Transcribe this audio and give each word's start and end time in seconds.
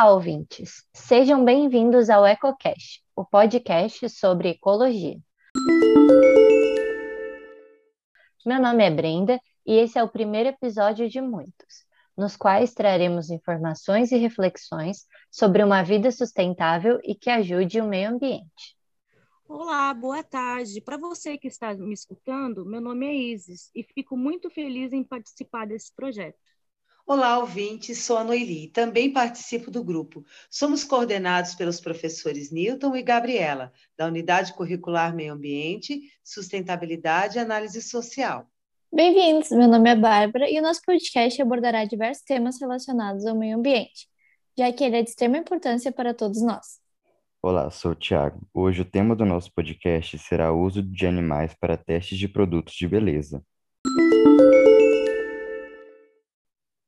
Olá, 0.00 0.14
ouvintes! 0.14 0.82
Sejam 0.94 1.44
bem-vindos 1.44 2.08
ao 2.08 2.26
EcoCast, 2.26 3.04
o 3.14 3.22
podcast 3.22 4.08
sobre 4.08 4.48
ecologia. 4.48 5.18
Meu 8.46 8.62
nome 8.62 8.82
é 8.82 8.90
Brenda 8.90 9.38
e 9.66 9.74
esse 9.74 9.98
é 9.98 10.02
o 10.02 10.08
primeiro 10.08 10.48
episódio 10.48 11.06
de 11.06 11.20
muitos, 11.20 11.84
nos 12.16 12.34
quais 12.34 12.72
traremos 12.72 13.28
informações 13.28 14.10
e 14.10 14.16
reflexões 14.16 15.06
sobre 15.30 15.62
uma 15.62 15.82
vida 15.82 16.10
sustentável 16.10 16.98
e 17.04 17.14
que 17.14 17.28
ajude 17.28 17.78
o 17.78 17.86
meio 17.86 18.08
ambiente. 18.08 18.78
Olá, 19.46 19.92
boa 19.92 20.22
tarde. 20.22 20.80
Para 20.80 20.96
você 20.96 21.36
que 21.36 21.48
está 21.48 21.74
me 21.74 21.92
escutando, 21.92 22.64
meu 22.64 22.80
nome 22.80 23.04
é 23.04 23.14
Isis 23.14 23.70
e 23.74 23.84
fico 23.84 24.16
muito 24.16 24.48
feliz 24.48 24.94
em 24.94 25.04
participar 25.04 25.66
desse 25.66 25.94
projeto. 25.94 26.38
Olá, 27.12 27.40
ouvintes, 27.40 28.04
sou 28.04 28.18
a 28.18 28.22
Noeli, 28.22 28.68
também 28.68 29.12
participo 29.12 29.68
do 29.68 29.82
grupo. 29.82 30.24
Somos 30.48 30.84
coordenados 30.84 31.56
pelos 31.56 31.80
professores 31.80 32.52
Newton 32.52 32.94
e 32.94 33.02
Gabriela, 33.02 33.72
da 33.98 34.06
Unidade 34.06 34.54
Curricular 34.54 35.12
Meio 35.12 35.32
Ambiente, 35.32 36.02
Sustentabilidade 36.22 37.36
e 37.36 37.40
Análise 37.40 37.82
Social. 37.82 38.46
Bem-vindos, 38.94 39.50
meu 39.50 39.66
nome 39.66 39.90
é 39.90 39.96
Bárbara 39.96 40.48
e 40.48 40.60
o 40.60 40.62
nosso 40.62 40.82
podcast 40.86 41.42
abordará 41.42 41.84
diversos 41.84 42.22
temas 42.22 42.60
relacionados 42.60 43.26
ao 43.26 43.36
meio 43.36 43.58
ambiente, 43.58 44.06
já 44.56 44.72
que 44.72 44.84
ele 44.84 44.98
é 44.98 45.02
de 45.02 45.10
extrema 45.10 45.36
importância 45.36 45.90
para 45.90 46.14
todos 46.14 46.40
nós. 46.40 46.78
Olá, 47.42 47.68
sou 47.72 47.90
o 47.90 47.96
Thiago. 47.96 48.40
Hoje 48.54 48.82
o 48.82 48.88
tema 48.88 49.16
do 49.16 49.24
nosso 49.24 49.52
podcast 49.52 50.16
será 50.16 50.52
o 50.52 50.62
uso 50.62 50.80
de 50.80 51.08
animais 51.08 51.54
para 51.54 51.76
testes 51.76 52.16
de 52.16 52.28
produtos 52.28 52.74
de 52.74 52.86
beleza. 52.86 53.44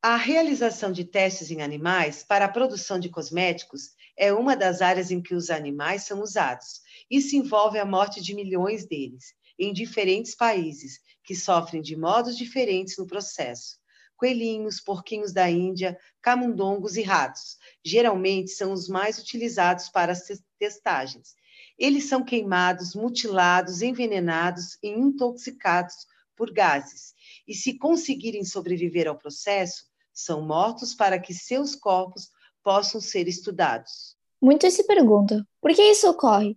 A 0.05 0.17
realização 0.17 0.91
de 0.91 1.05
testes 1.05 1.53
em 1.53 1.63
animais 1.63 2.25
para 2.25 2.47
a 2.47 2.49
produção 2.49 2.99
de 2.99 3.09
cosméticos 3.09 3.93
é 4.17 4.33
uma 4.33 4.57
das 4.57 4.83
áreas 4.83 5.13
em 5.13 5.23
que 5.23 5.33
os 5.33 5.49
animais 5.49 6.03
são 6.03 6.21
usados. 6.21 6.81
Isso 7.09 7.37
envolve 7.37 7.79
a 7.79 7.85
morte 7.85 8.21
de 8.21 8.35
milhões 8.35 8.85
deles, 8.85 9.33
em 9.57 9.73
diferentes 9.73 10.35
países, 10.35 10.99
que 11.23 11.37
sofrem 11.37 11.81
de 11.81 11.97
modos 11.97 12.37
diferentes 12.37 12.99
no 12.99 13.07
processo. 13.07 13.79
Coelhinhos, 14.17 14.81
porquinhos 14.81 15.33
da 15.33 15.49
Índia, 15.49 15.97
camundongos 16.21 16.97
e 16.97 17.03
ratos, 17.03 17.57
geralmente 17.85 18.51
são 18.51 18.73
os 18.73 18.89
mais 18.89 19.21
utilizados 19.21 19.89
para 19.89 20.11
as 20.11 20.27
testagens. 20.59 21.37
Eles 21.79 22.09
são 22.09 22.25
queimados, 22.25 22.97
mutilados, 22.97 23.83
envenenados 23.83 24.77
e 24.83 24.89
intoxicados 24.89 25.95
por 26.35 26.53
gases. 26.53 27.15
E 27.47 27.55
se 27.55 27.79
conseguirem 27.79 28.45
sobreviver 28.45 29.07
ao 29.07 29.17
processo, 29.17 29.92
são 30.13 30.43
mortos 30.43 30.95
para 30.95 31.19
que 31.19 31.35
seus 31.35 31.75
corpos 31.75 32.29
possam 32.63 33.01
ser 33.01 33.29
estudados. 33.29 34.17
Muitos 34.41 34.75
se 34.75 34.85
perguntam 34.85 35.45
por 35.61 35.73
que 35.73 35.83
isso 35.83 36.09
ocorre? 36.09 36.57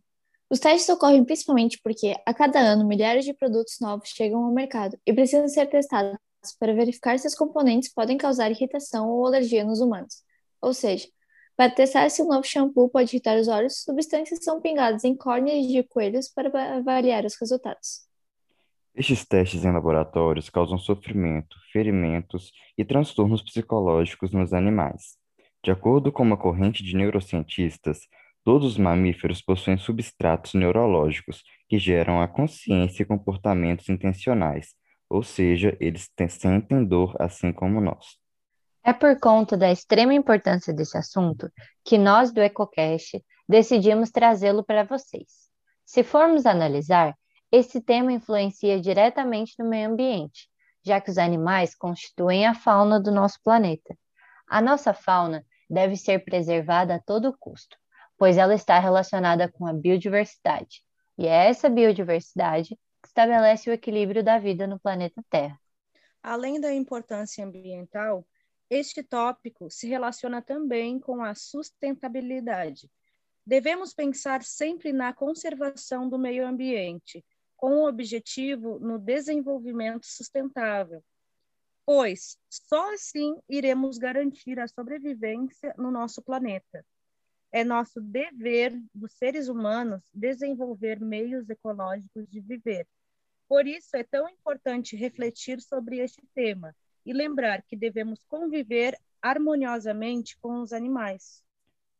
Os 0.49 0.59
testes 0.59 0.89
ocorrem 0.89 1.25
principalmente 1.25 1.79
porque, 1.83 2.15
a 2.25 2.33
cada 2.33 2.59
ano, 2.59 2.85
milhares 2.85 3.25
de 3.25 3.33
produtos 3.33 3.77
novos 3.79 4.09
chegam 4.09 4.43
ao 4.43 4.51
mercado 4.51 4.97
e 5.05 5.13
precisam 5.13 5.47
ser 5.47 5.67
testados 5.67 6.17
para 6.59 6.73
verificar 6.73 7.17
se 7.17 7.27
os 7.27 7.33
componentes 7.33 7.91
podem 7.91 8.17
causar 8.17 8.51
irritação 8.51 9.09
ou 9.09 9.25
alergia 9.25 9.63
nos 9.63 9.79
humanos. 9.79 10.21
Ou 10.61 10.73
seja, 10.73 11.07
para 11.57 11.71
testar 11.71 12.09
se 12.09 12.21
o 12.21 12.25
novo 12.25 12.43
shampoo 12.43 12.89
pode 12.89 13.09
irritar 13.11 13.39
os 13.39 13.47
olhos, 13.47 13.81
substâncias 13.81 14.43
são 14.43 14.61
pingadas 14.61 15.03
em 15.03 15.15
córneas 15.15 15.65
de 15.65 15.81
coelhos 15.83 16.29
para 16.29 16.77
avaliar 16.77 17.25
os 17.25 17.35
resultados. 17.39 18.04
Estes 18.97 19.25
testes 19.25 19.65
em 19.65 19.71
laboratórios 19.73 20.49
causam 20.49 20.77
sofrimento, 20.77 21.57
ferimentos 21.73 22.53
e 22.77 22.85
transtornos 22.85 23.41
psicológicos 23.41 24.31
nos 24.31 24.53
animais. 24.53 25.17
De 25.61 25.69
acordo 25.69 26.13
com 26.13 26.23
uma 26.23 26.37
corrente 26.37 26.81
de 26.81 26.95
neurocientistas, 26.95 27.99
todos 28.41 28.73
os 28.73 28.77
mamíferos 28.77 29.41
possuem 29.41 29.77
substratos 29.77 30.53
neurológicos 30.53 31.43
que 31.67 31.77
geram 31.77 32.21
a 32.21 32.27
consciência 32.27 33.03
e 33.03 33.05
comportamentos 33.05 33.89
intencionais, 33.89 34.73
ou 35.09 35.23
seja, 35.23 35.75
eles 35.81 36.09
sentem 36.29 36.85
dor 36.85 37.17
assim 37.19 37.51
como 37.51 37.81
nós. 37.81 38.17
É 38.81 38.93
por 38.93 39.19
conta 39.19 39.57
da 39.57 39.69
extrema 39.69 40.13
importância 40.13 40.73
desse 40.73 40.97
assunto 40.97 41.51
que 41.83 41.97
nós 41.97 42.31
do 42.31 42.39
EcoCast 42.39 43.21
decidimos 43.49 44.09
trazê-lo 44.09 44.63
para 44.63 44.85
vocês. 44.85 45.49
Se 45.83 46.01
formos 46.01 46.45
analisar, 46.45 47.13
esse 47.55 47.79
tema 47.79 48.11
influencia 48.11 48.81
diretamente 48.81 49.55
no 49.57 49.69
meio 49.69 49.89
ambiente, 49.89 50.49
já 50.83 50.99
que 50.99 51.09
os 51.09 51.17
animais 51.17 51.73
constituem 51.73 52.45
a 52.45 52.53
fauna 52.53 52.99
do 52.99 53.11
nosso 53.11 53.41
planeta. 53.41 53.97
A 54.45 54.61
nossa 54.61 54.93
fauna 54.93 55.45
deve 55.69 55.95
ser 55.95 56.25
preservada 56.25 56.95
a 56.95 56.99
todo 56.99 57.35
custo, 57.39 57.77
pois 58.17 58.37
ela 58.37 58.53
está 58.53 58.77
relacionada 58.77 59.49
com 59.49 59.65
a 59.65 59.71
biodiversidade, 59.71 60.83
e 61.17 61.27
é 61.27 61.47
essa 61.47 61.69
biodiversidade 61.69 62.77
que 63.01 63.07
estabelece 63.07 63.69
o 63.69 63.73
equilíbrio 63.73 64.21
da 64.21 64.37
vida 64.37 64.67
no 64.67 64.77
planeta 64.77 65.23
Terra. 65.29 65.57
Além 66.21 66.59
da 66.59 66.73
importância 66.73 67.45
ambiental, 67.45 68.27
este 68.69 69.01
tópico 69.01 69.71
se 69.71 69.87
relaciona 69.87 70.41
também 70.41 70.99
com 70.99 71.23
a 71.23 71.33
sustentabilidade. 71.33 72.91
Devemos 73.45 73.93
pensar 73.93 74.43
sempre 74.43 74.91
na 74.91 75.13
conservação 75.13 76.09
do 76.09 76.19
meio 76.19 76.45
ambiente, 76.45 77.23
com 77.55 77.79
o 77.79 77.87
objetivo 77.87 78.79
no 78.79 78.99
desenvolvimento 78.99 80.05
sustentável, 80.05 81.03
pois 81.85 82.37
só 82.49 82.93
assim 82.93 83.37
iremos 83.47 83.97
garantir 83.97 84.59
a 84.59 84.67
sobrevivência 84.67 85.73
no 85.77 85.91
nosso 85.91 86.21
planeta. 86.21 86.85
É 87.51 87.63
nosso 87.63 88.01
dever 88.01 88.77
dos 88.93 89.13
seres 89.13 89.47
humanos 89.47 90.01
desenvolver 90.13 90.99
meios 90.99 91.49
ecológicos 91.49 92.27
de 92.29 92.41
viver. 92.41 92.85
Por 93.47 93.65
isso 93.67 93.95
é 93.95 94.03
tão 94.03 94.27
importante 94.27 94.95
refletir 94.95 95.61
sobre 95.61 95.99
este 95.99 96.21
tema 96.33 96.75
e 97.05 97.13
lembrar 97.13 97.61
que 97.63 97.77
devemos 97.77 98.19
conviver 98.27 98.97
harmoniosamente 99.21 100.37
com 100.39 100.61
os 100.61 100.73
animais. 100.73 101.43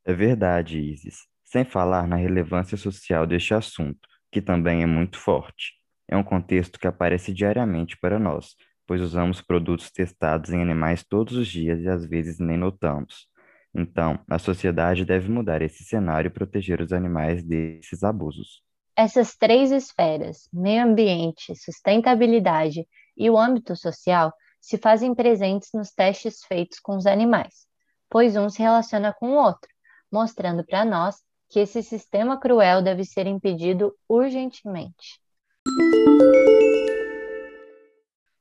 É 0.04 0.14
verdade, 0.14 0.80
Isis. 0.80 1.28
Sem 1.44 1.64
falar 1.64 2.08
na 2.08 2.16
relevância 2.16 2.76
social 2.76 3.26
deste 3.26 3.54
assunto 3.54 4.15
que 4.36 4.42
também 4.42 4.84
é 4.84 4.86
muito 4.86 5.18
forte. 5.18 5.76
É 6.10 6.18
um 6.18 6.22
contexto 6.22 6.78
que 6.78 6.86
aparece 6.86 7.34
diariamente 7.34 7.98
para 7.98 8.20
nós, 8.20 8.54
pois 8.86 9.00
usamos 9.00 9.42
produtos 9.42 9.90
testados 9.90 10.50
em 10.50 10.62
animais 10.62 11.06
todos 11.06 11.38
os 11.38 11.48
dias 11.48 11.80
e 11.80 11.88
às 11.88 12.06
vezes 12.06 12.38
nem 12.38 12.58
notamos. 12.58 13.30
Então, 13.74 14.20
a 14.30 14.38
sociedade 14.38 15.06
deve 15.06 15.32
mudar 15.32 15.62
esse 15.62 15.86
cenário 15.86 16.28
e 16.28 16.34
proteger 16.34 16.82
os 16.82 16.92
animais 16.92 17.46
desses 17.46 18.04
abusos. 18.04 18.62
Essas 18.94 19.38
três 19.38 19.72
esferas, 19.72 20.50
meio 20.52 20.84
ambiente, 20.84 21.56
sustentabilidade 21.56 22.86
e 23.16 23.30
o 23.30 23.38
âmbito 23.38 23.74
social, 23.74 24.34
se 24.60 24.78
fazem 24.78 25.16
presentes 25.16 25.70
nos 25.74 25.92
testes 25.92 26.44
feitos 26.44 26.82
com 26.82 26.98
os 26.98 27.06
animais, 27.06 27.66
pois 28.10 28.36
um 28.36 28.50
se 28.50 28.62
relaciona 28.62 29.14
com 29.14 29.30
o 29.30 29.42
outro, 29.42 29.70
mostrando 30.12 30.66
para 30.66 30.84
nós 30.84 31.24
que 31.50 31.60
esse 31.60 31.82
sistema 31.84 32.40
cruel 32.40 32.82
deve 32.82 33.04
ser 33.04 33.28
impedido 33.28 33.96
urgentemente. 34.08 35.20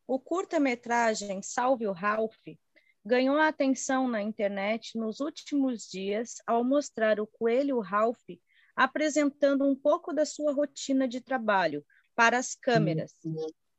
O 0.06 0.18
curta-metragem 0.18 1.42
Salve 1.42 1.86
o 1.86 1.92
Ralph 1.92 2.46
ganhou 3.04 3.38
atenção 3.38 4.08
na 4.08 4.22
internet 4.22 4.96
nos 4.96 5.20
últimos 5.20 5.88
dias 5.88 6.36
ao 6.46 6.64
mostrar 6.64 7.20
o 7.20 7.26
coelho 7.26 7.80
Ralph 7.80 8.24
apresentando 8.74 9.64
um 9.64 9.76
pouco 9.76 10.12
da 10.12 10.24
sua 10.24 10.52
rotina 10.52 11.06
de 11.06 11.20
trabalho 11.20 11.84
para 12.14 12.38
as 12.38 12.54
câmeras. 12.54 13.14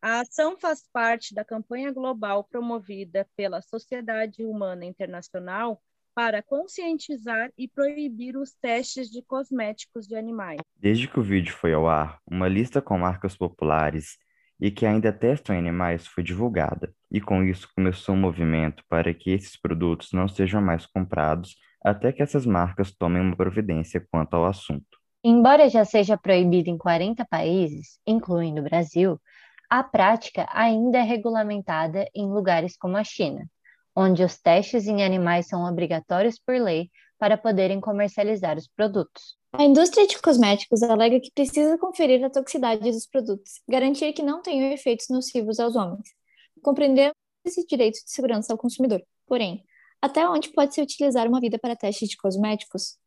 A 0.02 0.22
ação 0.22 0.58
faz 0.58 0.88
parte 0.94 1.34
da 1.34 1.44
campanha 1.44 1.92
global 1.92 2.44
promovida 2.44 3.28
pela 3.36 3.62
Sociedade 3.62 4.46
Humana 4.46 4.86
Internacional 4.86 5.82
para 6.16 6.42
conscientizar 6.42 7.52
e 7.58 7.68
proibir 7.68 8.38
os 8.38 8.54
testes 8.54 9.10
de 9.12 9.22
cosméticos 9.22 10.08
de 10.08 10.16
animais. 10.16 10.62
Desde 10.78 11.10
que 11.10 11.20
o 11.20 11.24
vídeo 11.24 11.54
foi 11.54 11.74
ao 11.74 11.90
ar, 11.90 12.20
uma 12.26 12.48
lista 12.48 12.82
com 12.82 12.98
marcas 12.98 13.36
populares 13.36 14.18
e 14.58 14.72
que 14.72 14.86
ainda 14.86 15.12
testam 15.12 15.58
animais 15.58 16.08
foi 16.08 16.24
divulgada, 16.24 16.96
e 17.12 17.20
com 17.20 17.44
isso 17.44 17.70
começou 17.76 18.16
um 18.16 18.20
movimento 18.20 18.82
para 18.88 19.14
que 19.14 19.30
esses 19.30 19.60
produtos 19.60 20.14
não 20.14 20.30
sejam 20.30 20.62
mais 20.62 20.86
comprados 20.86 21.58
até 21.84 22.14
que 22.14 22.24
essas 22.24 22.46
marcas 22.46 22.96
tomem 22.96 23.22
uma 23.22 23.36
providência 23.36 24.00
quanto 24.10 24.36
ao 24.36 24.46
assunto. 24.46 24.98
Embora 25.22 25.68
já 25.68 25.84
seja 25.84 26.18
proibido 26.18 26.70
em 26.70 26.78
40 26.78 27.26
países, 27.26 28.00
incluindo 28.08 28.62
o 28.62 28.64
Brasil, 28.64 29.20
a 29.70 29.84
prática 29.84 30.48
ainda 30.54 31.00
é 31.00 31.02
regulamentada 31.02 32.08
em 32.16 32.32
lugares 32.32 32.78
como 32.78 32.96
a 32.96 33.04
China 33.04 33.46
onde 33.96 34.24
os 34.24 34.38
testes 34.38 34.88
em 34.88 35.04
animais 35.04 35.48
são 35.48 35.64
obrigatórios 35.64 36.38
por 36.38 36.60
lei 36.60 36.90
para 37.18 37.38
poderem 37.38 37.80
comercializar 37.80 38.58
os 38.58 38.68
produtos. 38.68 39.38
A 39.54 39.64
indústria 39.64 40.06
de 40.06 40.22
cosméticos 40.22 40.84
alega 40.84 41.20
que 41.20 41.32
precisa 41.32 41.78
conferir 41.78 42.24
a 42.24 42.30
toxicidade 42.30 42.92
dos 42.92 43.08
produtos, 43.08 43.62
garantir 43.70 44.12
que 44.12 44.22
não 44.22 44.42
tenham 44.42 44.72
efeitos 44.72 45.08
nocivos 45.10 45.60
aos 45.60 45.76
homens, 45.76 46.10
compreender 46.62 47.14
esse 47.46 47.66
direito 47.66 48.04
de 48.04 48.12
segurança 48.12 48.52
ao 48.52 48.58
consumidor. 48.58 49.02
Porém, 49.26 49.64
Até 50.02 50.28
onde 50.28 50.50
pode 50.50 50.76
se 50.76 50.82
utilizar 50.82 51.28
uma 51.28 51.40
vida 51.40 51.58
para 51.58 51.76
testes 51.76 52.10
de 52.10 52.18
cosméticos? 52.18 52.98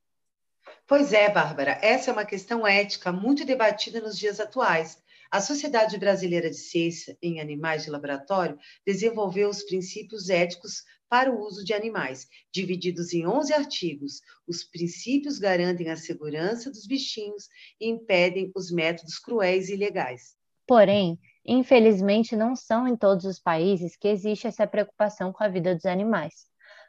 Pois 0.87 1.12
é, 1.12 1.31
Bárbara, 1.31 1.79
essa 1.82 2.11
é 2.11 2.12
uma 2.12 2.25
questão 2.25 2.67
ética 2.67 3.12
muito 3.12 3.44
debatida 3.44 4.00
nos 4.00 4.19
dias 4.19 4.41
atuais. 4.41 4.99
A 5.30 5.42
Sociedade 5.42 5.98
Brasileira 5.98 6.48
de 6.48 6.56
Ciência 6.56 7.16
em 7.20 7.38
Animais 7.38 7.84
de 7.84 7.90
Laboratório 7.90 8.58
desenvolveu 8.86 9.50
os 9.50 9.62
princípios 9.62 10.30
éticos 10.30 10.82
para 11.06 11.30
o 11.30 11.42
uso 11.42 11.62
de 11.62 11.75
animais, 11.75 12.26
divididos 12.50 13.12
em 13.12 13.26
11 13.26 13.52
artigos. 13.52 14.22
Os 14.46 14.64
princípios 14.64 15.38
garantem 15.38 15.90
a 15.90 15.96
segurança 15.96 16.70
dos 16.70 16.86
bichinhos 16.86 17.46
e 17.78 17.90
impedem 17.90 18.50
os 18.56 18.70
métodos 18.70 19.19
cruéis 19.19 19.69
e 19.69 19.75
ilegais. 19.75 20.34
Porém, 20.66 21.19
infelizmente, 21.44 22.34
não 22.34 22.56
são 22.56 22.88
em 22.88 22.96
todos 22.96 23.26
os 23.26 23.38
países 23.38 23.96
que 23.96 24.08
existe 24.08 24.46
essa 24.46 24.66
preocupação 24.66 25.31
com 25.31 25.44
a 25.44 25.48
vida 25.48 25.74
dos 25.74 25.84
animais. 25.84 26.46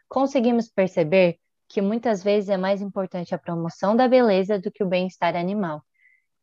Conseguimos 0.07 0.69
perceber 0.69 1.37
que 1.67 1.81
muitas 1.81 2.23
vezes 2.23 2.49
é 2.49 2.57
mais 2.57 2.81
importante 2.81 3.35
a 3.35 3.37
promoção 3.37 3.97
da 3.97 4.07
beleza 4.07 4.57
do 4.57 4.71
que 4.71 4.83
o 4.83 4.87
bem-estar 4.87 5.35
animal. 5.35 5.83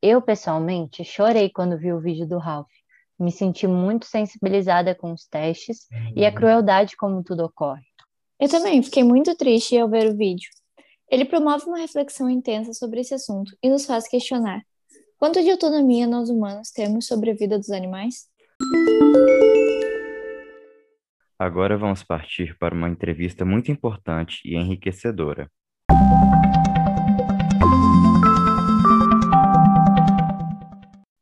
Eu, 0.03 0.21
pessoalmente, 0.21 1.05
chorei 1.05 1.51
quando 1.51 1.79
vi 1.79 1.93
o 1.93 2.01
vídeo 2.01 2.29
do 2.29 2.39
Ralph. 2.39 2.71
Me 3.19 3.33
senti 3.33 3.67
muito 3.67 4.05
sensibilizada 4.05 4.95
com 4.95 5.13
os 5.13 5.27
testes 5.27 5.89
e 6.15 6.25
a 6.27 6.33
crueldade 6.33 6.97
como 6.97 7.25
tudo 7.25 7.45
ocorre. 7.45 7.85
Eu 8.39 8.49
também 8.49 8.83
fiquei 8.83 9.03
muito 9.03 9.35
triste 9.35 9.77
ao 9.79 9.89
ver 9.89 10.11
o 10.11 10.17
vídeo. 10.17 10.51
Ele 11.11 11.25
promove 11.25 11.65
uma 11.65 11.79
reflexão 11.79 12.29
intensa 12.29 12.75
sobre 12.75 13.01
esse 13.01 13.15
assunto 13.15 13.57
e 13.63 13.71
nos 13.71 13.87
faz 13.87 14.07
questionar: 14.07 14.61
quanto 15.19 15.43
de 15.43 15.51
autonomia 15.51 16.07
nós 16.07 16.29
humanos 16.29 16.71
temos 16.71 17.07
sobre 17.07 17.31
a 17.31 17.35
vida 17.35 17.57
dos 17.57 17.71
animais? 17.71 18.29
Agora 21.39 21.79
vamos 21.79 22.03
partir 22.03 22.57
para 22.59 22.75
uma 22.75 22.89
entrevista 22.89 23.47
muito 23.47 23.73
importante 23.73 24.41
e 24.45 24.57
enriquecedora. 24.57 25.51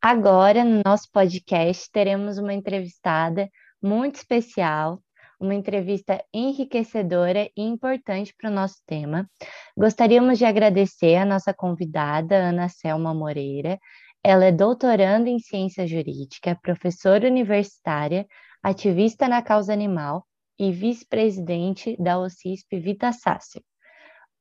Agora, 0.07 0.63
no 0.67 0.83
nosso 0.85 1.11
podcast, 1.11 1.91
teremos 1.91 2.37
uma 2.37 2.53
entrevistada 2.53 3.49
muito 3.83 4.17
especial, 4.17 5.01
uma 5.41 5.55
entrevista 5.55 6.23
enriquecedora 6.31 7.49
e 7.57 7.63
importante 7.63 8.35
para 8.37 8.51
o 8.51 8.53
nosso 8.53 8.83
tema. 8.87 9.27
Gostaríamos 9.75 10.37
de 10.37 10.45
agradecer 10.45 11.15
a 11.17 11.25
nossa 11.25 11.55
convidada, 11.55 12.37
Ana 12.37 12.69
Selma 12.69 13.15
Moreira. 13.15 13.79
Ela 14.23 14.45
é 14.45 14.53
doutoranda 14.53 15.31
em 15.31 15.39
ciência 15.39 15.87
jurídica, 15.87 16.59
professora 16.63 17.27
universitária, 17.27 18.27
ativista 18.63 19.27
na 19.27 19.41
causa 19.41 19.73
animal 19.73 20.27
e 20.59 20.71
vice-presidente 20.71 21.97
da 21.99 22.19
OCISP 22.19 22.79
Vita 22.79 23.11
Sácio. 23.11 23.63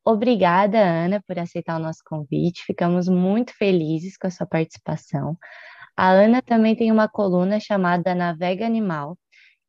Obrigada, 0.06 0.80
Ana, 0.80 1.22
por 1.26 1.40
aceitar 1.40 1.78
o 1.78 1.84
nosso 1.84 2.02
convite. 2.06 2.64
Ficamos 2.66 3.08
muito 3.08 3.54
felizes 3.56 4.18
com 4.18 4.28
a 4.28 4.32
sua 4.32 4.46
participação. 4.46 5.38
A 5.96 6.10
Ana 6.10 6.42
também 6.42 6.76
tem 6.76 6.92
uma 6.92 7.08
coluna 7.08 7.60
chamada 7.60 8.14
Navega 8.14 8.66
Animal, 8.66 9.18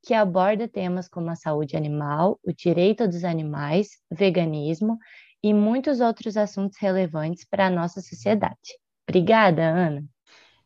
que 0.03 0.13
aborda 0.13 0.67
temas 0.67 1.09
como 1.09 1.31
a 1.31 1.37
saúde 1.37 1.77
animal, 1.77 2.39
o 2.43 2.53
direito 2.53 3.07
dos 3.07 3.25
animais, 3.25 3.91
veganismo 4.11 4.99
e 5.43 5.55
muitos 5.55 6.01
outros 6.01 6.37
assuntos 6.37 6.79
relevantes 6.81 7.45
para 7.49 7.67
a 7.67 7.71
nossa 7.71 8.01
sociedade. 8.01 8.79
Obrigada, 9.09 9.63
Ana. 9.63 10.03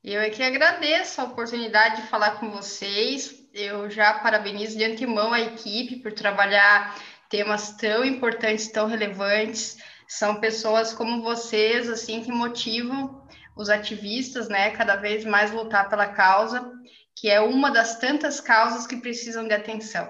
Eu 0.02 0.20
é 0.20 0.30
que 0.30 0.42
agradeço 0.42 1.20
a 1.20 1.24
oportunidade 1.24 2.02
de 2.02 2.08
falar 2.08 2.38
com 2.38 2.50
vocês. 2.50 3.46
Eu 3.52 3.90
já 3.90 4.14
parabenizo 4.14 4.78
de 4.78 4.84
antemão 4.84 5.32
a 5.32 5.40
equipe 5.40 5.96
por 5.96 6.12
trabalhar 6.12 6.96
temas 7.28 7.72
tão 7.76 8.04
importantes, 8.04 8.68
tão 8.68 8.86
relevantes. 8.86 9.76
São 10.06 10.40
pessoas 10.40 10.92
como 10.92 11.22
vocês, 11.22 11.88
assim, 11.88 12.22
que 12.22 12.32
motivam 12.32 13.22
os 13.56 13.68
ativistas, 13.68 14.48
né, 14.48 14.70
cada 14.70 14.96
vez 14.96 15.24
mais 15.24 15.50
lutar 15.50 15.88
pela 15.88 16.06
causa, 16.06 16.72
que 17.14 17.28
é 17.28 17.40
uma 17.40 17.70
das 17.70 17.98
tantas 17.98 18.40
causas 18.40 18.86
que 18.86 18.96
precisam 18.96 19.46
de 19.46 19.52
atenção. 19.52 20.08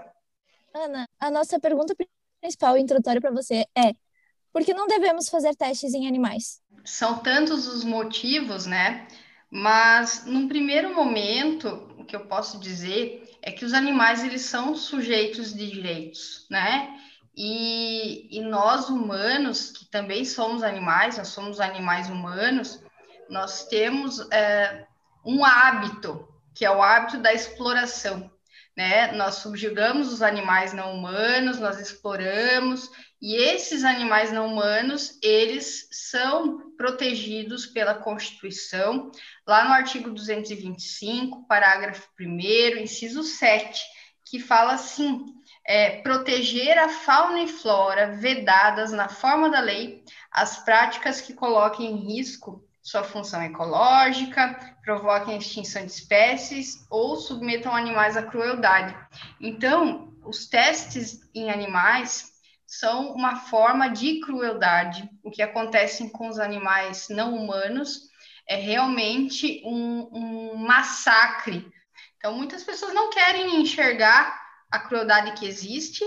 Ana, 0.75 1.09
a 1.19 1.31
nossa 1.31 1.59
pergunta 1.59 1.95
principal 2.41 2.77
e 2.77 2.83
introdutória 2.83 3.21
para 3.21 3.31
você 3.31 3.65
é: 3.77 3.95
por 4.53 4.65
que 4.65 4.75
não 4.75 4.87
devemos 4.87 5.29
fazer 5.29 5.57
testes 5.57 5.95
em 5.95 6.07
animais? 6.07 6.61
São 6.85 7.19
tantos 7.19 7.67
os 7.67 7.85
motivos, 7.85 8.67
né? 8.67 9.09
Mas 9.51 10.27
num 10.27 10.47
primeiro 10.47 10.95
momento, 10.95 11.69
o 11.99 12.05
que 12.05 12.15
eu 12.15 12.27
posso 12.27 12.61
dizer 12.61 13.39
é 13.41 13.51
que 13.51 13.65
os 13.65 13.73
animais 13.73 14.23
eles 14.23 14.43
são 14.43 14.75
sujeitos 14.75 15.55
de 15.55 15.71
direitos, 15.71 16.47
né? 16.51 16.95
E, 17.41 18.27
e 18.37 18.41
nós 18.41 18.89
humanos, 18.89 19.71
que 19.71 19.85
também 19.85 20.25
somos 20.25 20.65
animais, 20.65 21.19
nós 21.19 21.29
somos 21.29 21.61
animais 21.61 22.11
humanos, 22.11 22.83
nós 23.31 23.69
temos 23.69 24.19
é, 24.33 24.85
um 25.25 25.45
hábito, 25.45 26.29
que 26.53 26.65
é 26.65 26.71
o 26.71 26.83
hábito 26.83 27.19
da 27.19 27.33
exploração. 27.33 28.29
Né? 28.77 29.13
Nós 29.13 29.37
subjugamos 29.37 30.13
os 30.13 30.21
animais 30.21 30.73
não 30.73 30.93
humanos, 30.95 31.61
nós 31.61 31.79
exploramos, 31.79 32.91
e 33.23 33.37
esses 33.37 33.85
animais 33.85 34.33
não 34.33 34.49
humanos, 34.49 35.17
eles 35.23 35.89
são 35.93 36.73
protegidos 36.77 37.67
pela 37.67 37.95
Constituição, 37.95 39.13
lá 39.47 39.65
no 39.65 39.75
artigo 39.75 40.11
225, 40.11 41.47
parágrafo 41.47 42.09
1 42.21 42.79
inciso 42.79 43.23
7, 43.23 43.81
que 44.25 44.41
fala 44.41 44.73
assim: 44.73 45.25
é, 45.69 46.01
proteger 46.01 46.79
a 46.79 46.89
fauna 46.89 47.43
e 47.43 47.47
flora 47.47 48.17
vedadas 48.17 48.91
na 48.91 49.07
forma 49.07 49.51
da 49.51 49.61
lei 49.61 50.03
as 50.33 50.65
práticas 50.65 51.21
que 51.21 51.35
coloquem 51.35 51.93
em 51.93 52.15
risco 52.15 52.65
sua 52.83 53.05
função 53.05 53.43
ecológica, 53.43 54.59
provoquem 54.83 55.37
extinção 55.37 55.85
de 55.85 55.93
espécies 55.93 56.87
ou 56.89 57.17
submetam 57.17 57.77
animais 57.77 58.17
à 58.17 58.23
crueldade. 58.23 58.97
Então, 59.39 60.15
os 60.25 60.47
testes 60.47 61.21
em 61.35 61.51
animais 61.51 62.33
são 62.67 63.13
uma 63.13 63.37
forma 63.37 63.89
de 63.89 64.21
crueldade. 64.21 65.07
O 65.23 65.31
que 65.31 65.43
acontece 65.43 66.09
com 66.11 66.29
os 66.29 66.39
animais 66.39 67.09
não 67.11 67.35
humanos 67.35 68.09
é 68.49 68.57
realmente 68.57 69.63
um, 69.67 70.09
um 70.11 70.57
massacre. 70.57 71.71
Então, 72.17 72.35
muitas 72.35 72.65
pessoas 72.65 72.95
não 72.95 73.11
querem 73.11 73.61
enxergar 73.61 74.48
a 74.71 74.79
crueldade 74.79 75.33
que 75.33 75.47
existe, 75.47 76.05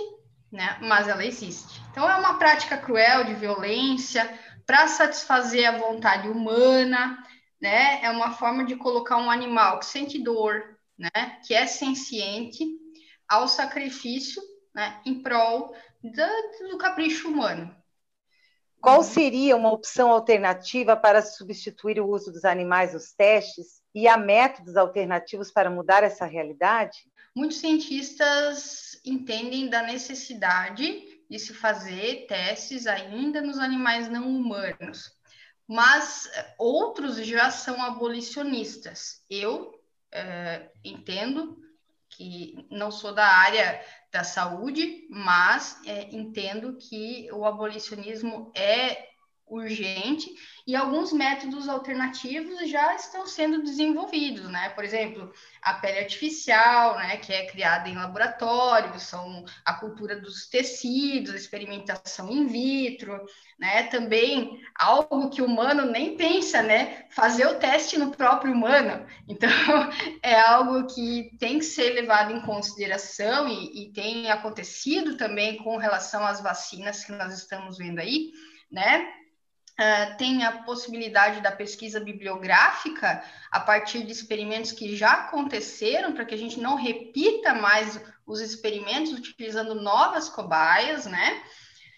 né? 0.52 0.78
Mas 0.82 1.08
ela 1.08 1.26
existe. 1.26 1.82
Então 1.92 2.10
é 2.10 2.16
uma 2.16 2.38
prática 2.38 2.78
cruel 2.78 3.24
de 3.24 3.34
violência 3.34 4.30
para 4.66 4.88
satisfazer 4.88 5.68
a 5.68 5.78
vontade 5.78 6.28
humana, 6.28 7.18
né? 7.60 8.04
É 8.04 8.10
uma 8.10 8.32
forma 8.32 8.66
de 8.66 8.76
colocar 8.76 9.18
um 9.18 9.32
animal 9.32 9.80
que 9.80 9.86
sente 9.86 10.22
dor, 10.22 10.78
né? 10.98 11.40
Que 11.46 11.54
é 11.54 11.66
senciente 11.66 12.66
ao 13.28 13.48
sacrifício, 13.48 14.42
né? 14.74 15.02
Em 15.06 15.22
prol 15.22 15.76
do, 16.04 16.70
do 16.70 16.78
capricho 16.78 17.30
humano. 17.30 17.76
Qual 18.82 19.04
seria 19.04 19.56
uma 19.56 19.72
opção 19.72 20.10
alternativa 20.10 20.98
para 20.98 21.22
substituir 21.22 22.00
o 22.00 22.10
uso 22.10 22.32
dos 22.32 22.44
animais 22.44 22.94
nos 22.94 23.14
testes? 23.14 23.80
E 23.94 24.08
há 24.08 24.18
métodos 24.18 24.76
alternativos 24.76 25.52
para 25.52 25.70
mudar 25.70 26.04
essa 26.04 26.26
realidade? 26.26 26.98
Muitos 27.36 27.58
cientistas 27.58 29.00
entendem 29.06 29.70
da 29.70 29.82
necessidade 29.84 31.24
de 31.30 31.40
se 31.40 31.54
fazer 31.54 32.26
testes 32.28 32.86
ainda 32.86 33.42
nos 33.42 33.58
animais 33.58 34.10
não 34.10 34.30
humanos, 34.30 35.12
mas 35.66 36.30
eh, 36.34 36.56
outros 36.58 37.16
já 37.26 37.50
são 37.50 37.82
abolicionistas. 37.82 39.24
Eu 39.30 39.82
é, 40.12 40.70
entendo 40.84 41.58
que 42.10 42.68
não 42.70 42.92
sou 42.92 43.14
da 43.14 43.26
área 43.26 43.82
da 44.12 44.24
saúde, 44.24 45.08
mas 45.10 45.80
é, 45.86 46.14
entendo 46.14 46.78
que 46.78 47.30
o 47.32 47.46
abolicionismo 47.46 48.52
é 48.54 49.11
urgente 49.52 50.34
e 50.66 50.76
alguns 50.76 51.12
métodos 51.12 51.68
alternativos 51.68 52.70
já 52.70 52.96
estão 52.96 53.26
sendo 53.26 53.62
desenvolvidos, 53.62 54.50
né? 54.50 54.70
Por 54.70 54.84
exemplo, 54.84 55.34
a 55.62 55.74
pele 55.74 56.00
artificial, 56.00 56.98
né, 56.98 57.18
que 57.18 57.34
é 57.34 57.48
criada 57.48 57.90
em 57.90 57.96
laboratório, 57.96 58.98
são 59.00 59.44
a 59.66 59.74
cultura 59.74 60.20
dos 60.20 60.48
tecidos, 60.48 61.34
experimentação 61.34 62.32
in 62.32 62.48
vitro, 62.48 63.20
né? 63.60 63.84
Também 63.84 64.62
algo 64.76 65.30
que 65.30 65.42
o 65.42 65.46
humano 65.46 65.86
nem 65.86 66.16
pensa, 66.16 66.62
né? 66.62 67.06
Fazer 67.10 67.48
o 67.48 67.56
teste 67.56 67.98
no 67.98 68.12
próprio 68.12 68.54
humano. 68.54 69.06
Então, 69.32 69.50
é 70.22 70.38
algo 70.40 70.88
que 70.94 71.32
tem 71.40 71.60
que 71.60 71.66
ser 71.66 71.94
levado 71.94 72.34
em 72.34 72.42
consideração 72.42 73.48
e, 73.48 73.86
e 73.86 73.94
tem 73.94 74.30
acontecido 74.30 75.16
também 75.16 75.58
com 75.58 75.78
relação 75.78 76.26
às 76.26 76.42
vacinas 76.42 77.06
que 77.06 77.14
nós 77.14 77.34
estamos 77.34 77.78
vendo 77.78 78.00
aí, 78.00 78.32
né? 78.70 79.21
Uh, 79.80 80.18
tem 80.18 80.44
a 80.44 80.64
possibilidade 80.64 81.42
da 81.42 81.52
pesquisa 81.52 82.00
bibliográfica 82.00 83.24
a 83.50 83.60
partir 83.60 84.04
de 84.04 84.12
experimentos 84.12 84.72
que 84.72 84.96
já 84.96 85.14
aconteceram, 85.14 86.14
para 86.14 86.26
que 86.26 86.36
a 86.36 86.38
gente 86.38 86.60
não 86.60 86.76
repita 86.76 87.54
mais 87.54 88.00
os 88.26 88.40
experimentos 88.40 89.14
utilizando 89.14 89.74
novas 89.76 90.30
cobaias, 90.30 91.06
né? 91.06 91.42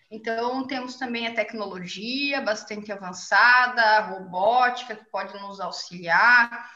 Então, 0.10 0.66
temos 0.68 0.96
também 0.96 1.26
a 1.26 1.34
tecnologia 1.34 2.40
bastante 2.40 2.92
avançada, 2.92 3.82
a 3.82 4.12
robótica, 4.12 4.96
que 4.96 5.06
pode 5.06 5.34
nos 5.42 5.60
auxiliar. 5.60 6.70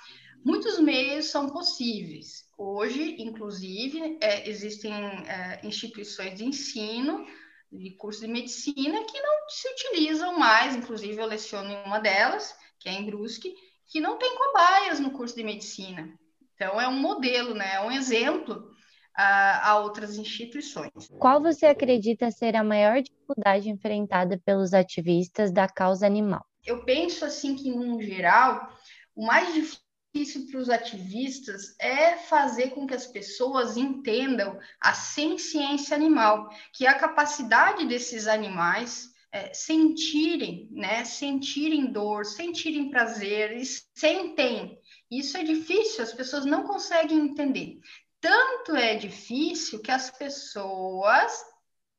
Muitos 0.43 0.79
meios 0.79 1.29
são 1.29 1.47
possíveis. 1.47 2.49
Hoje, 2.57 3.15
inclusive, 3.19 4.17
é, 4.19 4.49
existem 4.49 4.91
é, 4.91 5.59
instituições 5.63 6.35
de 6.35 6.45
ensino 6.45 7.25
de 7.71 7.91
curso 7.91 8.21
de 8.21 8.27
medicina 8.27 9.03
que 9.03 9.21
não 9.21 9.36
se 9.49 9.67
utilizam 9.69 10.37
mais, 10.37 10.75
inclusive 10.75 11.17
eu 11.17 11.25
leciono 11.25 11.69
em 11.69 11.83
uma 11.83 11.99
delas, 11.99 12.55
que 12.79 12.89
é 12.89 12.93
em 12.93 13.05
Brusque, 13.05 13.53
que 13.87 13.99
não 13.99 14.17
tem 14.17 14.35
cobaias 14.35 14.99
no 14.99 15.11
curso 15.11 15.35
de 15.35 15.43
medicina. 15.43 16.13
Então, 16.55 16.79
é 16.79 16.87
um 16.87 16.99
modelo, 16.99 17.53
né? 17.53 17.75
é 17.75 17.81
um 17.81 17.91
exemplo 17.91 18.71
a, 19.15 19.71
a 19.71 19.79
outras 19.79 20.17
instituições. 20.17 20.91
Qual 21.19 21.41
você 21.41 21.65
acredita 21.65 22.29
ser 22.31 22.55
a 22.55 22.63
maior 22.63 23.01
dificuldade 23.01 23.69
enfrentada 23.69 24.39
pelos 24.45 24.73
ativistas 24.73 25.51
da 25.51 25.67
causa 25.67 26.05
animal? 26.05 26.45
Eu 26.65 26.83
penso 26.83 27.25
assim 27.25 27.55
que, 27.55 27.71
no 27.71 28.01
geral, 28.01 28.71
o 29.15 29.25
mais 29.25 29.53
difícil 29.53 30.47
para 30.49 30.59
os 30.59 30.69
ativistas 30.69 31.75
é 31.79 32.17
fazer 32.17 32.71
com 32.71 32.85
que 32.85 32.93
as 32.93 33.07
pessoas 33.07 33.77
entendam 33.77 34.59
a 34.81 34.93
ciência 34.93 35.95
animal, 35.95 36.49
que 36.73 36.85
é 36.85 36.89
a 36.89 36.99
capacidade 36.99 37.85
desses 37.87 38.27
animais 38.27 39.15
é, 39.37 39.53
sentirem, 39.53 40.67
né, 40.71 41.03
sentirem 41.03 41.91
dor, 41.91 42.25
sentirem 42.25 42.89
prazer, 42.89 43.61
sentem. 43.95 44.79
Isso 45.11 45.37
é 45.37 45.43
difícil, 45.43 46.03
as 46.03 46.13
pessoas 46.13 46.43
não 46.43 46.63
conseguem 46.63 47.19
entender. 47.19 47.79
Tanto 48.19 48.75
é 48.75 48.95
difícil 48.95 49.79
que 49.79 49.91
as 49.91 50.09
pessoas 50.09 51.45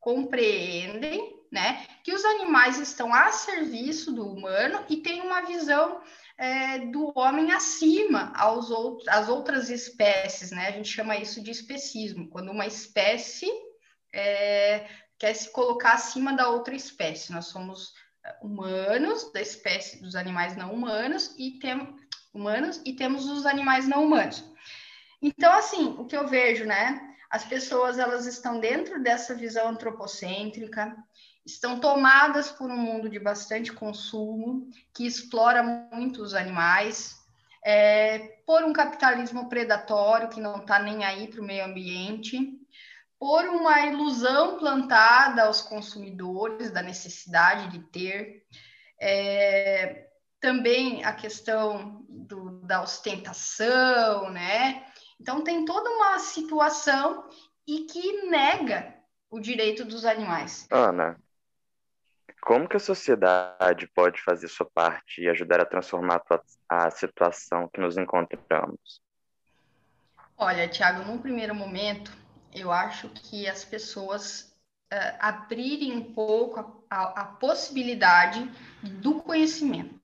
compreendem, 0.01 1.39
né, 1.51 1.87
que 2.03 2.13
os 2.13 2.25
animais 2.25 2.79
estão 2.79 3.15
a 3.15 3.31
serviço 3.31 4.13
do 4.13 4.27
humano 4.27 4.85
e 4.89 4.97
têm 4.97 5.21
uma 5.23 5.43
visão 5.43 6.01
é, 6.37 6.81
do 6.91 7.13
homem 7.15 7.53
acima 7.53 8.33
aos 8.35 8.71
outros, 8.71 9.09
às 9.09 9.29
outras 9.29 9.71
espécies, 9.71 10.51
né? 10.51 10.69
A 10.69 10.71
gente 10.71 10.89
chama 10.89 11.17
isso 11.17 11.43
de 11.43 11.51
especismo, 11.51 12.29
quando 12.29 12.53
uma 12.53 12.67
espécie 12.67 13.51
é, 14.13 14.87
quer 15.19 15.35
se 15.35 15.51
colocar 15.51 15.95
acima 15.95 16.33
da 16.33 16.49
outra 16.49 16.75
espécie. 16.75 17.33
Nós 17.33 17.47
somos 17.47 17.93
é, 18.25 18.37
humanos, 18.43 19.33
da 19.33 19.41
espécie 19.41 20.01
dos 20.01 20.15
animais 20.15 20.57
não 20.57 20.73
humanos, 20.73 21.35
e 21.37 21.59
tem, 21.59 21.97
humanos, 22.33 22.81
e 22.85 22.93
temos 22.93 23.29
os 23.29 23.45
animais 23.45 23.89
não 23.89 24.05
humanos. 24.05 24.45
Então, 25.21 25.53
assim, 25.53 25.97
o 25.99 26.05
que 26.05 26.17
eu 26.17 26.27
vejo, 26.27 26.65
né? 26.65 27.17
As 27.29 27.45
pessoas 27.45 27.99
elas 27.99 28.27
estão 28.27 28.61
dentro 28.61 29.03
dessa 29.03 29.35
visão 29.35 29.69
antropocêntrica, 29.69 30.97
estão 31.45 31.81
tomadas 31.81 32.51
por 32.51 32.71
um 32.71 32.77
mundo 32.77 33.09
de 33.09 33.19
bastante 33.19 33.73
consumo, 33.73 34.71
que 34.95 35.07
explora 35.07 35.63
muito 35.93 36.23
os 36.23 36.35
animais, 36.35 37.19
é, 37.65 38.41
por 38.47 38.63
um 38.63 38.73
capitalismo 38.73 39.49
predatório 39.49 40.29
que 40.29 40.41
não 40.41 40.59
está 40.59 40.79
nem 40.79 41.05
aí 41.05 41.27
para 41.29 41.41
o 41.41 41.45
meio 41.45 41.65
ambiente, 41.65 42.58
por 43.19 43.45
uma 43.47 43.81
ilusão 43.87 44.59
plantada 44.59 45.45
aos 45.45 45.61
consumidores 45.61 46.71
da 46.71 46.83
necessidade 46.83 47.69
de 47.69 47.81
ter, 47.91 48.45
é, 49.01 50.09
também 50.41 51.05
a 51.05 51.13
questão 51.13 52.05
do, 52.09 52.61
da 52.61 52.83
ostentação, 52.83 54.31
né? 54.31 54.87
Então, 55.21 55.43
tem 55.43 55.65
toda 55.65 55.91
uma 55.91 56.19
situação 56.21 57.29
e 57.67 57.81
que 57.81 58.29
nega 58.29 58.95
o 59.29 59.41
direito 59.41 59.85
dos 59.85 60.05
animais. 60.05 60.67
Ana, 60.71 61.19
como 62.41 62.69
que 62.69 62.77
a 62.77 62.81
sociedade 62.81 63.89
pode 63.89 64.23
fazer 64.23 64.49
sua 64.49 64.65
parte 64.65 65.21
e 65.21 65.29
ajudar 65.29 65.61
a 65.61 65.67
transformar 65.67 66.23
a 66.69 66.91
situação 66.91 67.69
que 67.69 67.81
nos 67.81 67.99
encontramos? 67.99 69.03
Olha, 70.37 70.69
Tiago, 70.69 71.03
num 71.03 71.19
primeiro 71.19 71.55
momento, 71.55 72.17
eu 72.55 72.73
acho 72.73 73.09
que 73.09 73.47
as 73.47 73.65
pessoas 73.65 74.53
uh, 74.93 75.17
abrirem 75.21 75.97
um 75.97 76.13
pouco 76.13 76.61
a, 76.91 76.97
a, 76.97 77.03
a, 77.21 77.25
possibilidade 77.25 78.51
do 78.83 79.15
conhecimento, 79.23 80.01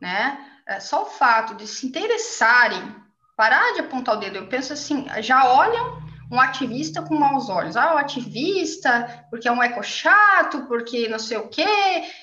né? 0.00 0.60
Uh, 0.68 0.80
só 0.80 1.02
o 1.02 1.10
fato 1.10 1.54
de 1.54 1.66
se 1.66 1.86
interessarem 1.86 2.94
parar 3.36 3.74
de 3.74 3.80
apontar 3.80 4.16
o 4.16 4.20
dedo. 4.20 4.38
Eu 4.38 4.48
penso 4.48 4.72
assim, 4.72 5.06
já 5.20 5.46
olham 5.46 6.02
um 6.30 6.40
ativista 6.40 7.02
com 7.02 7.14
maus 7.14 7.48
olhos. 7.48 7.76
Ah, 7.76 7.94
o 7.94 7.98
ativista, 7.98 9.26
porque 9.30 9.46
é 9.46 9.52
um 9.52 9.62
eco 9.62 9.82
chato, 9.82 10.66
porque 10.66 11.08
não 11.08 11.18
sei 11.18 11.36
o 11.36 11.48
quê, 11.48 11.64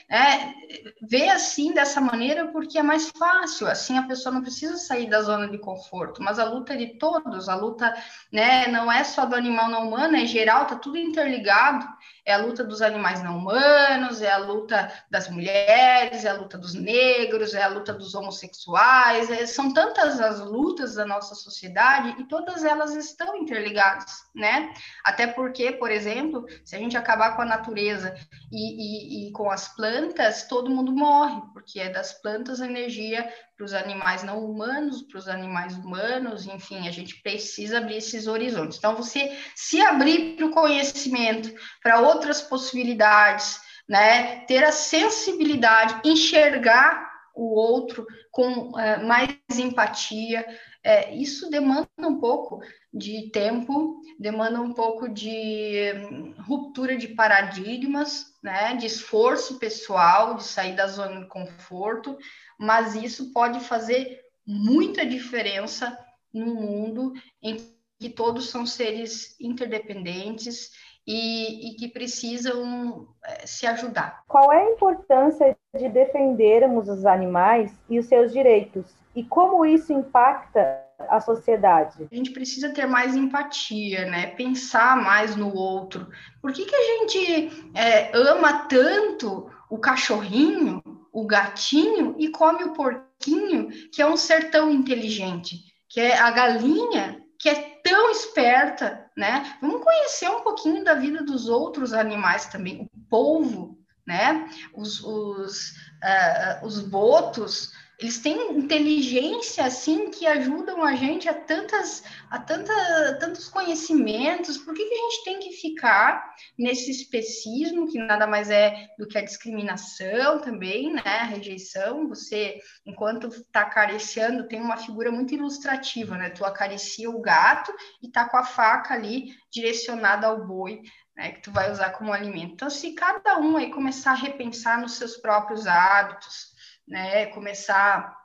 né? 0.10 0.54
Vê 1.02 1.30
assim 1.30 1.74
dessa 1.74 2.02
maneira 2.02 2.48
porque 2.48 2.78
é 2.78 2.84
mais 2.84 3.10
fácil. 3.12 3.68
Assim 3.68 3.98
a 3.98 4.04
pessoa 4.08 4.34
não 4.34 4.42
precisa 4.42 4.78
sair 4.78 5.10
da 5.10 5.22
zona 5.22 5.48
de 5.50 5.58
conforto. 5.58 6.22
Mas 6.22 6.40
a 6.40 6.46
luta 6.46 6.74
é 6.74 6.78
de 6.78 6.98
todos, 6.98 7.50
a 7.50 7.56
luta, 7.56 7.94
né, 8.32 8.68
não 8.68 8.92
é 8.92 9.04
só 9.04 9.26
do 9.26 9.36
animal 9.36 9.70
não 9.70 9.88
humano, 9.88 10.16
é 10.16 10.26
geral, 10.26 10.66
tá 10.66 10.76
tudo 10.76 10.98
interligado 10.98 11.88
é 12.26 12.34
a 12.34 12.38
luta 12.38 12.64
dos 12.64 12.82
animais 12.82 13.22
não 13.22 13.38
humanos, 13.38 14.22
é 14.22 14.32
a 14.32 14.38
luta 14.38 14.92
das 15.12 15.30
mulheres, 15.30 16.24
é 16.24 16.30
a 16.30 16.34
luta 16.34 16.58
dos 16.58 16.74
negros, 16.74 17.54
é 17.54 17.62
a 17.62 17.68
luta 17.68 17.94
dos 17.94 18.16
homossexuais, 18.16 19.30
é, 19.30 19.46
são 19.46 19.74
tantas 19.74 20.22
as 20.22 20.40
lutas 20.40 20.96
da 20.96 21.06
nossa 21.06 21.36
sociedade 21.36 22.16
e 22.20 22.24
todas 22.26 22.64
elas 22.64 22.96
estão 22.96 23.36
interligadas, 23.36 24.24
né? 24.34 24.74
Até 25.04 25.28
porque, 25.28 25.74
por 25.74 25.92
exemplo, 25.92 26.46
se 26.64 26.76
a 26.76 26.80
gente 26.80 26.96
acabar 26.96 27.36
com 27.36 27.42
a 27.42 27.46
natureza 27.46 28.16
e, 28.52 29.26
e, 29.26 29.28
e 29.28 29.32
com 29.34 29.52
as 29.52 29.76
plantas, 29.76 30.48
todo 30.48 30.63
mundo 30.70 30.92
morre, 30.92 31.42
porque 31.54 31.80
é 31.80 31.90
das 31.90 32.14
plantas 32.22 32.62
a 32.62 32.68
energia 32.68 33.32
para 33.56 33.66
os 33.66 33.74
animais 33.74 34.24
não 34.24 34.44
humanos, 34.44 35.02
para 35.04 35.18
os 35.18 35.28
animais 35.28 35.76
humanos, 35.78 36.46
enfim, 36.48 36.88
a 36.88 36.92
gente 36.92 37.22
precisa 37.22 37.78
abrir 37.78 37.98
esses 37.98 38.28
horizontes. 38.28 38.78
Então, 38.78 38.96
você 38.96 39.38
se 39.56 39.82
abrir 39.82 40.36
para 40.36 40.46
o 40.46 40.52
conhecimento, 40.52 41.54
para 41.82 42.00
outras 42.00 42.42
possibilidades, 42.42 43.60
né? 43.88 44.42
Ter 44.46 44.64
a 44.64 44.72
sensibilidade, 44.72 46.02
enxergar 46.04 47.12
o 47.36 47.56
outro 47.56 48.06
com 48.32 48.80
é, 48.80 49.04
mais 49.04 49.38
empatia, 49.58 50.46
é, 50.84 51.16
isso 51.16 51.50
demanda 51.50 51.88
um 52.00 52.20
pouco 52.20 52.62
de 52.94 53.30
tempo, 53.32 54.02
demanda 54.20 54.62
um 54.62 54.74
pouco 54.74 55.08
de 55.08 55.94
hum, 56.12 56.34
ruptura 56.40 56.98
de 56.98 57.08
paradigmas, 57.08 58.33
né, 58.44 58.76
de 58.76 58.86
esforço 58.86 59.58
pessoal, 59.58 60.36
de 60.36 60.44
sair 60.44 60.76
da 60.76 60.86
zona 60.88 61.22
de 61.22 61.28
conforto, 61.28 62.18
mas 62.60 62.94
isso 62.94 63.32
pode 63.32 63.62
fazer 63.62 64.20
muita 64.46 65.06
diferença 65.06 65.98
no 66.34 66.54
mundo 66.54 67.14
em 67.42 67.58
que 67.98 68.10
todos 68.10 68.50
são 68.50 68.66
seres 68.66 69.40
interdependentes 69.40 70.72
e, 71.08 71.70
e 71.70 71.76
que 71.76 71.88
precisam 71.88 73.08
é, 73.24 73.48
se 73.48 73.66
ajudar. 73.66 74.24
Qual 74.28 74.52
é 74.52 74.62
a 74.62 74.72
importância 74.72 75.58
de 75.74 75.88
defendermos 75.88 76.90
os 76.90 77.06
animais 77.06 77.72
e 77.90 77.98
os 77.98 78.08
seus 78.08 78.34
direitos? 78.34 78.86
E 79.16 79.24
como 79.24 79.66
isso 79.66 79.94
impacta 79.94 80.84
a 81.10 81.20
sociedade? 81.20 82.08
A 82.12 82.16
gente 82.16 82.32
precisa 82.32 82.70
ter 82.70 82.86
mais 82.86 83.16
empatia, 83.16 84.06
né? 84.06 84.28
Pensar 84.28 84.98
mais 84.98 85.36
no 85.36 85.54
outro. 85.54 86.08
Por 86.42 86.52
que, 86.52 86.66
que 86.66 86.76
a 86.76 86.84
gente 86.84 87.72
é, 87.76 88.12
ama 88.18 88.66
tanto 88.68 89.50
o 89.70 89.78
cachorrinho, 89.78 90.82
o 91.12 91.26
gatinho 91.26 92.16
e 92.18 92.30
come 92.30 92.64
o 92.64 92.74
porquinho, 92.74 93.70
que 93.92 94.02
é 94.02 94.08
um 94.08 94.18
ser 94.18 94.50
tão 94.50 94.72
inteligente, 94.72 95.64
que 95.90 96.00
é 96.00 96.18
a 96.18 96.32
galinha, 96.32 97.24
que 97.40 97.50
é 97.50 97.80
tão 97.84 98.10
esperta, 98.12 99.10
né? 99.16 99.58
Vamos 99.62 99.84
conhecer 99.84 100.30
um 100.30 100.42
pouquinho 100.42 100.84
da 100.84 100.94
vida 100.94 101.24
dos 101.24 101.48
outros 101.48 101.94
animais 101.94 102.46
também, 102.48 102.90
o 102.94 103.10
polvo, 103.10 103.78
né? 104.06 104.50
Os, 104.74 105.04
os, 105.04 105.72
uh, 105.72 106.66
os 106.66 106.80
botos, 106.80 107.72
eles 108.04 108.18
têm 108.18 108.58
inteligência 108.58 109.64
assim 109.64 110.12
que 110.12 110.28
ajudam 110.28 110.84
a 110.84 110.94
gente 110.94 111.30
a 111.30 111.34
tantas 111.34 112.04
a 112.30 112.38
tanta, 112.38 112.74
tantos 113.18 113.48
conhecimentos. 113.48 114.58
Por 114.58 114.74
que, 114.74 114.84
que 114.84 114.94
a 114.94 114.98
gente 114.98 115.24
tem 115.24 115.40
que 115.40 115.54
ficar 115.54 116.36
nesse 116.60 116.92
especismo 116.92 117.90
que 117.90 117.98
nada 117.98 118.28
mais 118.28 118.50
é 118.50 118.90
do 119.00 119.08
que 119.08 119.18
a 119.18 119.24
discriminação 119.24 120.42
também, 120.42 120.92
né? 120.92 121.02
A 121.06 121.24
rejeição. 121.24 122.10
Você, 122.10 122.60
enquanto 122.86 123.28
está 123.28 123.62
acariciando, 123.62 124.50
tem 124.50 124.60
uma 124.60 124.76
figura 124.76 125.10
muito 125.10 125.34
ilustrativa, 125.34 126.18
né? 126.18 126.30
Tu 126.30 126.44
acaricia 126.44 127.10
o 127.10 127.22
gato 127.22 127.74
e 128.02 128.12
tá 128.12 128.28
com 128.28 128.36
a 128.36 128.44
faca 128.44 128.94
ali 128.94 129.34
direcionada 129.50 130.28
ao 130.28 130.46
boi 130.46 130.82
né, 131.16 131.32
que 131.32 131.42
tu 131.42 131.52
vai 131.52 131.72
usar 131.72 131.92
como 131.92 132.12
alimento. 132.12 132.54
Então, 132.54 132.70
se 132.70 132.94
cada 132.94 133.40
um 133.40 133.56
aí 133.56 133.72
começar 133.72 134.12
a 134.12 134.16
repensar 134.16 134.82
nos 134.82 134.94
seus 134.94 135.16
próprios 135.16 135.68
hábitos, 135.68 136.53
né, 136.88 137.28
começar 137.28 138.18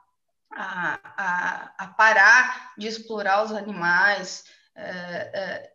a, 0.51 0.99
a, 1.03 1.73
a 1.77 1.87
parar 1.87 2.73
de 2.77 2.87
explorar 2.87 3.43
os 3.43 3.51
animais, 3.51 4.43
é, 4.75 4.83
é, 4.83 5.71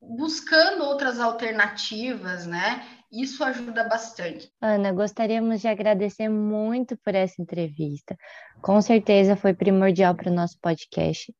buscando 0.00 0.84
outras 0.84 1.20
alternativas, 1.20 2.46
né? 2.46 2.86
Isso 3.12 3.42
ajuda 3.42 3.84
bastante. 3.84 4.50
Ana, 4.60 4.92
gostaríamos 4.92 5.60
de 5.60 5.68
agradecer 5.68 6.28
muito 6.28 6.96
por 6.98 7.14
essa 7.14 7.42
entrevista. 7.42 8.16
Com 8.62 8.80
certeza 8.80 9.36
foi 9.36 9.52
primordial 9.52 10.14
para 10.14 10.30
o 10.30 10.34
nosso 10.34 10.58
podcast. 10.60 11.34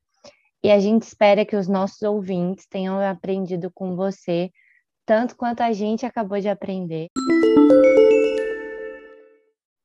E 0.63 0.71
a 0.71 0.79
gente 0.81 1.03
espera 1.03 1.47
que 1.47 1.57
os 1.57 1.69
nossos 1.69 2.03
ouvintes 2.03 2.67
tenham 2.67 3.01
aprendido 3.01 3.71
com 3.73 3.95
você 3.95 4.51
tanto 5.07 5.37
quanto 5.37 5.63
a 5.63 5.73
gente 5.73 6.05
acabou 6.05 6.39
de 6.39 6.49
aprender. 6.49 7.09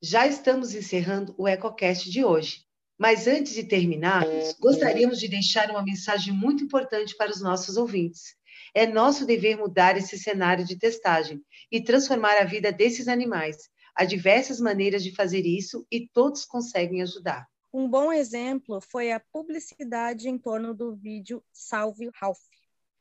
Já 0.01 0.27
estamos 0.27 0.73
encerrando 0.73 1.33
o 1.37 1.47
EcoCast 1.47 2.09
de 2.09 2.23
hoje. 2.23 2.65
Mas 2.97 3.27
antes 3.27 3.53
de 3.53 3.63
terminarmos, 3.63 4.53
gostaríamos 4.53 5.19
de 5.19 5.27
deixar 5.27 5.69
uma 5.69 5.83
mensagem 5.83 6.33
muito 6.33 6.63
importante 6.63 7.15
para 7.17 7.29
os 7.29 7.41
nossos 7.41 7.75
ouvintes. 7.75 8.35
É 8.73 8.87
nosso 8.87 9.25
dever 9.25 9.57
mudar 9.57 9.97
esse 9.97 10.17
cenário 10.17 10.65
de 10.65 10.77
testagem 10.77 11.41
e 11.69 11.81
transformar 11.81 12.37
a 12.37 12.45
vida 12.45 12.71
desses 12.71 13.09
animais. 13.09 13.57
Há 13.93 14.05
diversas 14.05 14.61
maneiras 14.61 15.03
de 15.03 15.13
fazer 15.13 15.45
isso 15.45 15.85
e 15.91 16.07
todos 16.07 16.45
conseguem 16.45 17.01
ajudar. 17.01 17.45
Um 17.73 17.89
bom 17.89 18.13
exemplo 18.13 18.79
foi 18.79 19.11
a 19.11 19.19
publicidade 19.19 20.29
em 20.29 20.37
torno 20.37 20.73
do 20.73 20.95
vídeo 20.95 21.43
Salve 21.51 22.09
Ralph, 22.13 22.39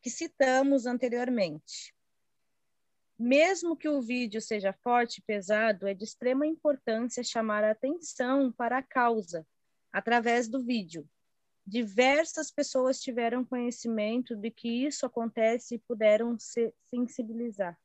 que 0.02 0.10
citamos 0.10 0.86
anteriormente. 0.86 1.93
Mesmo 3.18 3.76
que 3.76 3.88
o 3.88 4.02
vídeo 4.02 4.40
seja 4.40 4.72
forte 4.72 5.18
e 5.18 5.22
pesado, 5.22 5.86
é 5.86 5.94
de 5.94 6.04
extrema 6.04 6.46
importância 6.46 7.22
chamar 7.22 7.62
a 7.62 7.70
atenção 7.70 8.50
para 8.50 8.78
a 8.78 8.82
causa 8.82 9.46
através 9.92 10.48
do 10.48 10.60
vídeo. 10.60 11.08
Diversas 11.66 12.50
pessoas 12.50 13.00
tiveram 13.00 13.44
conhecimento 13.44 14.34
de 14.36 14.50
que 14.50 14.68
isso 14.86 15.06
acontece 15.06 15.76
e 15.76 15.78
puderam 15.78 16.36
se 16.38 16.74
sensibilizar. 16.90 17.78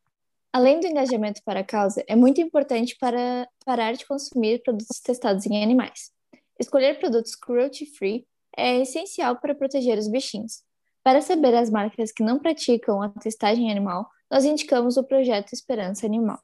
Além 0.52 0.80
do 0.80 0.88
engajamento 0.88 1.42
para 1.46 1.60
a 1.60 1.64
causa, 1.64 2.04
é 2.08 2.16
muito 2.16 2.42
importante 2.42 2.98
para 3.00 3.48
parar 3.64 3.94
de 3.94 4.06
consumir 4.06 4.64
produtos 4.64 5.00
testados 5.00 5.46
em 5.46 5.64
animais. 5.64 6.12
Escolher 6.60 7.00
produtos 7.00 7.36
cruelty-free 7.36 8.28
é 8.58 8.82
essencial 8.82 9.40
para 9.40 9.54
proteger 9.54 9.98
os 9.98 10.10
bichinhos. 10.10 10.64
Para 11.04 11.22
saber 11.22 11.54
as 11.56 11.70
marcas 11.70 12.12
que 12.12 12.24
não 12.24 12.40
praticam 12.40 13.02
a 13.02 13.10
testagem 13.10 13.72
animal, 13.72 14.10
nós 14.30 14.46
indicamos 14.46 14.98
o 14.98 15.04
projeto 15.04 15.54
Esperança 15.54 16.06
Animal. 16.06 16.40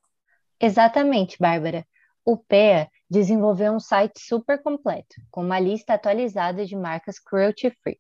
Excellent, 0.60 1.38
Bárbara. 1.40 1.86
O 2.24 2.38
PEA 2.38 2.90
desenvolveu 3.10 3.74
um 3.74 3.80
site 3.80 4.20
super 4.20 4.62
completo, 4.62 5.16
com 5.30 5.42
uma 5.42 5.60
lista 5.60 5.94
atualizada 5.94 6.66
de 6.66 6.76
marcas 6.76 7.20
cruelty-free. 7.20 8.00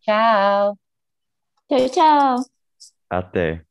Tchau. 0.00 0.78
Tchau, 1.68 1.88
tchau. 1.88 2.59
Até. 3.10 3.64